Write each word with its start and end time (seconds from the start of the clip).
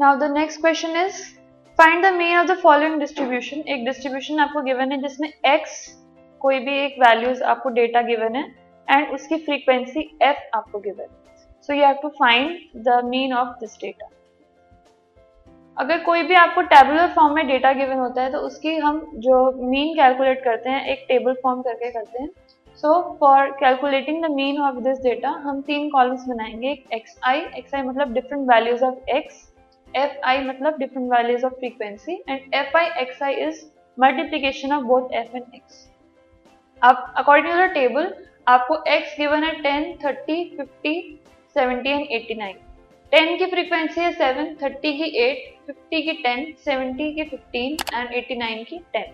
Now 0.00 0.16
the 0.16 0.24
next 0.32 0.60
question 0.60 0.96
is 0.96 1.16
find 1.78 2.04
the 2.04 2.12
mean 2.12 2.36
of 2.36 2.46
the 2.46 2.56
following 2.58 2.98
distribution 3.00 3.58
एक 3.72 3.84
distribution 3.84 4.38
आपको 4.40 4.60
given 4.62 4.92
है 4.92 5.00
जिसमें 5.00 5.28
x 5.48 5.74
कोई 6.40 6.58
भी 6.58 6.76
एक 6.84 6.94
वैल्यूज़ 7.00 7.42
आपको 7.44 7.68
डेटा 7.70 8.02
गिवन 8.02 8.36
है 8.36 8.44
एंड 8.88 9.12
उसकी 9.14 9.36
फ्रीक्वेंसी 9.38 10.04
f 10.28 10.36
आपको 10.54 10.78
गिवन 10.78 11.02
है. 11.02 11.08
So 11.62 11.72
you 11.74 11.84
have 11.84 11.96
to 12.02 12.08
find 12.08 12.56
the 12.86 13.00
mean 13.04 13.32
of 13.32 13.48
this 13.60 13.76
data 13.80 14.08
अगर 15.76 16.02
कोई 16.04 16.22
भी 16.22 16.34
आपको 16.34 16.62
टेबुलर 16.72 17.12
फॉर्म 17.16 17.34
में 17.34 17.46
डेटा 17.48 17.72
गिवन 17.72 17.98
होता 17.98 18.22
है 18.22 18.32
तो 18.32 18.38
उसकी 18.48 18.76
हम 18.78 19.04
जो 19.18 19.44
मीन 19.70 19.94
कैलकुलेट 19.96 20.42
करते 20.44 20.70
हैं, 20.70 20.84
एक 20.86 21.04
टेबल 21.08 21.34
फॉर्म 21.42 21.62
करके 21.62 21.90
करते 21.90 22.22
हैं. 22.22 22.28
So 22.78 23.00
for 23.20 23.50
calculating 23.60 24.24
the 24.24 24.30
mean 24.30 24.60
of 24.62 24.80
this 24.80 25.02
data 25.02 25.30
हम 25.44 25.62
तीन 25.62 25.88
कॉलम्स 25.90 26.26
बनाएँगे. 26.28 26.76
एक्स 26.94 27.18
आई 27.24 27.46
एक्स 27.58 27.74
आई 27.74 27.82
मतलब 27.82 28.14
different 28.14 28.50
values 28.50 28.84
of 28.84 29.10
x 29.16 29.46
f 29.94 30.18
i 30.24 30.44
मतलब 30.44 30.78
different 30.78 31.10
values 31.12 31.44
of 31.46 31.52
frequency 31.54 32.22
and 32.28 32.54
f 32.54 32.76
i 32.76 32.88
x 33.02 33.22
i 33.22 33.34
is 33.46 33.64
multiplication 33.98 34.72
of 34.72 34.84
both 34.84 35.12
f 35.14 35.36
and 35.36 35.54
x 35.54 35.86
अब 36.82 37.12
according 37.18 37.52
to 37.52 37.58
the 37.58 37.70
table 37.74 38.14
आपको 38.48 38.82
x 38.88 39.14
given 39.18 39.44
है 39.44 39.52
ten 39.62 39.92
thirty 40.04 40.44
fifty 40.56 40.94
seventy 41.56 41.90
and 41.90 42.06
eighty 42.10 42.34
nine 42.34 42.56
ten 43.12 43.36
की 43.38 43.46
frequency 43.46 44.00
है 44.00 44.12
seven 44.12 44.54
thirty 44.62 44.92
की 44.98 45.10
eight 45.20 45.38
fifty 45.66 46.02
की 46.02 46.12
ten 46.22 46.52
seventy 46.64 47.12
की 47.14 47.24
fifteen 47.30 47.76
and 47.94 48.12
eighty 48.14 48.36
nine 48.36 48.62
की 48.64 48.78
ten 48.92 49.12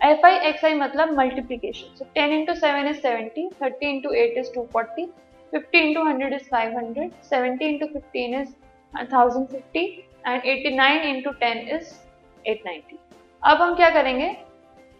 f 0.00 0.26
i 0.26 0.36
x 0.48 0.64
i 0.64 0.74
मतलब 0.74 1.12
multiplication 1.18 1.94
so 1.96 2.04
ten 2.14 2.32
into 2.32 2.54
seven 2.56 2.88
is 2.88 3.00
seventy 3.00 3.48
thirty 3.62 3.90
into 3.90 4.10
eight 4.14 4.38
is 4.38 4.52
two 4.54 4.66
forty 4.72 5.06
fifty 5.52 5.78
into 5.80 6.04
hundred 6.04 6.32
is 6.34 6.48
five 6.50 6.76
hundred 6.76 7.12
seventy 7.24 7.64
into 7.66 7.86
fifteen 7.88 8.40
is 8.40 8.54
thousand 8.92 9.46
fifty 9.46 9.84
and 10.26 10.44
eighty 10.44 10.74
nine 10.76 11.02
into 11.14 11.30
ten 11.40 11.58
is 11.68 11.94
eight 12.44 12.62
ninety 12.66 12.98
अब 13.42 13.62
हम 13.62 13.74
क्या 13.74 13.90
करेंगे? 13.90 14.36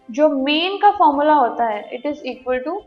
जो 0.09 0.29
mean 0.29 0.77
का 0.77 0.91
formula 0.91 1.33
होता 1.33 1.67
है 1.67 1.89
it 1.93 2.05
is 2.05 2.21
equal 2.25 2.59
to 2.59 2.81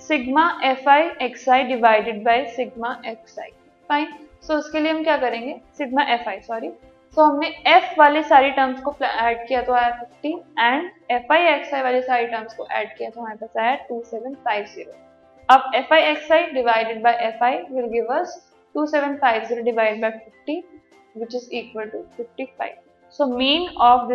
sigma 0.00 0.48
f 0.64 0.88
i 0.88 1.08
x 1.22 1.48
i 1.48 1.62
divided 1.64 2.22
by 2.24 2.44
sigma 2.46 2.96
x 3.06 3.38
i 3.38 3.50
fine 3.88 4.12
so 4.42 4.54
उसके 4.54 4.80
लिए 4.80 4.92
हम 4.92 5.02
क्या 5.04 5.16
करेंगे? 5.16 5.60
Sigma 5.78 6.02
f 6.14 6.28
i 6.28 6.40
sorry 6.40 6.70
so 7.16 7.22
हमने 7.22 7.48
एफ़ 7.66 7.94
वाली 7.98 8.22
सारी 8.22 8.50
टर्म्स 8.50 8.80
को 8.80 8.94
ऐड 9.02 9.46
किया 9.48 9.62
तो 9.62 9.72
आया 9.72 9.90
fifty 9.90 10.32
and 10.58 10.90
f 11.10 11.32
i 11.32 11.46
x 11.54 11.74
i 11.74 11.82
वाली 11.82 12.02
सारी 12.02 12.26
टर्म्स 12.26 12.54
को 12.54 12.66
ऐड 12.70 12.96
किया 12.98 13.10
तो 13.10 13.20
हमारे 13.20 13.36
पास 13.36 13.56
आया 13.56 13.74
टू 13.88 14.02
सेवन 14.10 14.34
फाइव 14.44 14.64
ज़ीरो 14.64 14.92
अब 15.48 15.70
f 15.74 15.94
i 15.94 16.02
x 16.02 16.30
i 16.32 16.46
divided 16.52 17.02
by 17.02 17.14
f 17.26 17.44
i 17.44 17.58
will 17.70 17.86
give 17.86 18.12
us 18.14 18.36
two 18.76 18.86
seven 18.86 19.16
five 19.16 19.44
zero 19.44 19.62
divide 19.62 20.00
by 20.00 20.10
fifty 20.10 20.64
which 21.18 21.34
is 21.34 21.48
equal 21.52 21.84
to 21.84 21.98
fifty 22.16 22.44
five 22.44 22.74
so 23.10 23.26
mean 23.26 23.68
of 23.68 24.12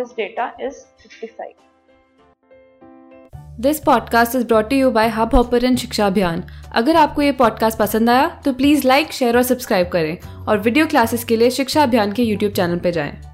this 3.60 3.80
podcast 3.80 4.36
is 4.36 4.46
brought 4.46 4.72
you 4.72 4.90
by 4.90 5.08
Hopper 5.08 5.76
Shiksha 5.76 6.06
Abhiyan 6.06 6.44
अगर 6.72 6.96
आपको 6.96 7.22
ये 7.22 7.32
podcast 7.32 7.78
पसंद 7.78 8.10
आया 8.10 8.40
तो 8.44 8.52
please 8.52 8.88
like 8.88 9.12
share 9.12 9.36
और 9.36 9.42
subscribe 9.42 9.88
करें 9.88 10.18
और 10.48 10.58
video 10.58 10.86
classes 10.86 11.24
के 11.24 11.36
लिए 11.36 11.50
शिक्षा 11.50 11.82
अभियान 11.82 12.12
के 12.12 12.22
यूट्यूब 12.22 12.52
चैनल 12.52 12.78
पर 12.78 12.90
जाएँ। 12.90 13.31